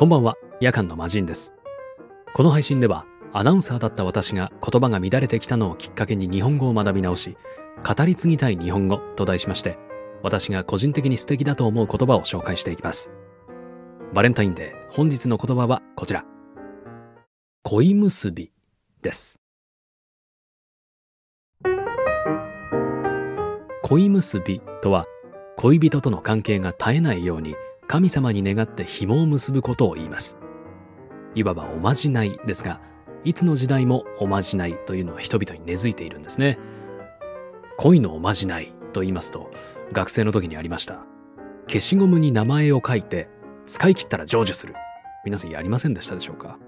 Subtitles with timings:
[0.00, 1.52] こんばんは、夜間の魔人です。
[2.32, 3.04] この配信では、
[3.34, 7.36] アナウンサーだった私が言葉が乱れてきたのをきっかけに日本語を学び直し、
[7.86, 9.76] 語り継ぎたい日本語と題しまして、
[10.22, 13.12] 私が個人的に素敵だと思う言葉を紹介していきます。
[14.14, 16.24] バレンタインデー、本日の言葉はこちら。
[17.64, 18.52] 恋結び
[19.02, 19.38] です。
[23.82, 25.04] 恋結びとは、
[25.58, 27.54] 恋人との関係が絶えないように
[27.90, 30.38] 神様に願って紐を結ぶことを言います。
[31.34, 32.80] いわばおまじないですが、
[33.24, 36.56] いつの時代もおまじないというのは人々に根付いているんですね。
[37.78, 39.50] 恋のおまじないと言いますと、
[39.90, 41.04] 学生の時にありました。
[41.66, 43.28] 消しゴムに名前を書いて、
[43.66, 44.76] 使い切ったら成就する。
[45.24, 46.60] 皆さんやりませんでしたでしょうか？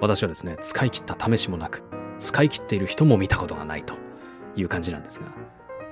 [0.00, 1.82] 私はですね、使い切った試しもなく、
[2.20, 3.94] 使い切っている人も見たことがないと
[4.54, 5.26] いう感じなんですが、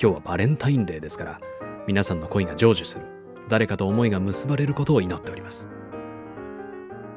[0.00, 1.40] 今日はバレンタインデーですから、
[1.88, 3.06] 皆さんの恋が成就する
[3.48, 5.68] 誰かと思いが結ばれることを祈っております。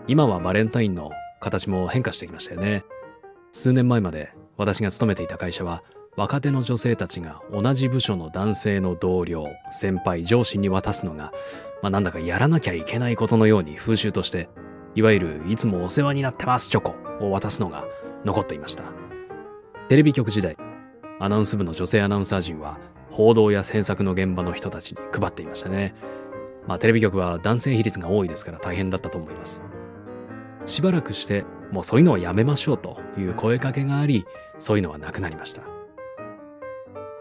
[0.07, 2.83] 今はバレンタインの形も変化してきましたよね。
[3.51, 5.83] 数年前まで私が勤めていた会社は
[6.15, 11.31] 若手の女性たちが同じ部署の男性の同僚、先輩、上司に渡すのが、
[11.83, 14.49] まあ、なんだかやらなきゃいけないことのように風習として、
[14.95, 17.85] いわゆるいつもお世話になってますチョコを渡すのが
[18.25, 18.83] 残っていました。
[19.89, 20.57] テレビ局時代、
[21.19, 25.95] アナウンス部の女性アナウンサー陣は報道や制作の現場の人たちに配っていましたね。
[26.67, 29.63] まあテレビ局は男性比率が多いですから大変だったと思います。
[30.65, 34.25] しばらくしてもうそういうのはやめましょうという声かけがあり、
[34.59, 35.63] そういうのはなくなりました。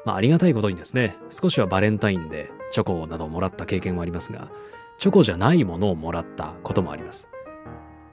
[0.04, 4.50] まあありがたいことにですね、少しはバレンタインでチョコなどをもらった経験はありますが、
[4.98, 7.30] チョコじゃないものをもらったこともあります。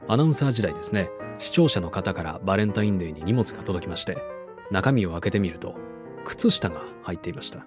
[0.07, 4.17] アナウンサー時代ですね、視聴者の方からバレンタインデーに荷物が届きまして、
[4.69, 5.75] 中身を開けてみると、
[6.25, 7.65] 靴下が入っていました。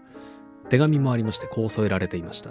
[0.69, 2.51] 手紙もありましてこう添えられていました。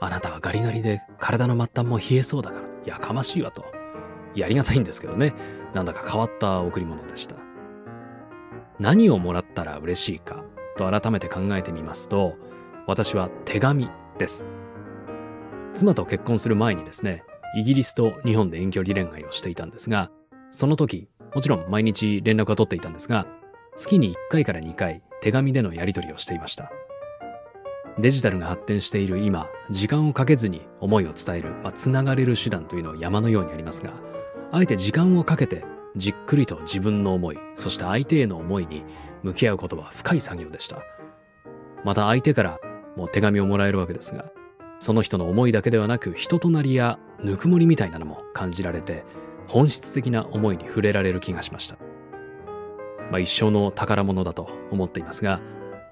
[0.00, 3.64] あなたはガリガリで体の末端も冷えそうだから、やかましいわと。
[4.34, 5.34] やりがたいんですけどね。
[5.74, 7.36] なんだか変わった贈り物でした。
[8.78, 10.44] 何をもらったら嬉しいか
[10.76, 12.36] と改めて考えてみますと、
[12.86, 14.44] 私は手紙です。
[15.74, 17.24] 妻と結婚する前にですね、
[17.56, 20.10] イギリスと日本で遠距離恋愛をしていたんですが、
[20.50, 23.26] その時、もちろん毎日連絡は取っていたんですが、
[23.78, 26.72] 月に1回から2回手紙でのやり取りをしていました。
[27.98, 33.92] デジタルが発展している今、時間をかけずに思いを伝える、まあ、つながれる手段というのは山のようにありますが、
[34.50, 35.64] あえて時間をかけて
[35.96, 38.84] じっくりと自分の思い、そして相手への思いに
[39.22, 40.82] 向き合うことは深い作業でした。
[41.84, 42.60] また相手から
[42.96, 44.26] も手紙をもらえるわけですが、
[44.80, 49.04] その人の思いだけではなく人となりやぬくもりみたいなのも感じられて、
[49.46, 51.87] 本質的な思いに触れられる気がしました。
[53.10, 55.40] まあ、一生の宝物だと思っていますが、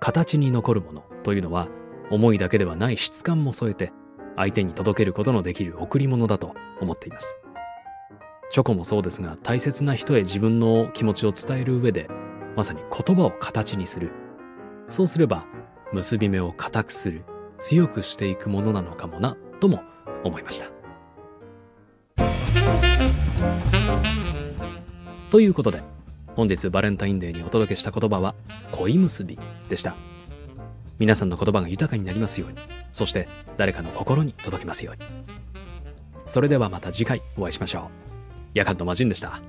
[0.00, 1.68] 形に残るものというのは
[2.10, 3.92] 思いだけではない質感も添えて
[4.36, 7.38] 相手に届けることのできる贈り物だと思っています。
[8.50, 12.08] チョコもそうですが大切な人へ自分の気持ちを伝える上で
[12.54, 14.10] まさに言葉を形にする。
[14.88, 15.46] そうすれば
[15.92, 17.24] 結び目を固くする、
[17.58, 19.80] 強くしていくものなのかもなとも
[20.22, 20.70] 思いました。
[25.30, 25.82] ということで
[26.36, 28.34] 本日バレンタインデーにお届けした言葉は
[28.70, 29.38] 恋結び
[29.70, 29.96] でした。
[30.98, 32.58] 皆さんの言葉が豊かになりますように、
[32.92, 33.26] そして
[33.56, 35.06] 誰かの心に届きますように。
[36.26, 37.82] それではまた次回お会いしましょう。
[38.52, 39.40] 夜間の魔人でした。